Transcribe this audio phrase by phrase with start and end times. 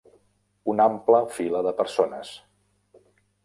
[0.73, 2.35] Una ampla fila de persones.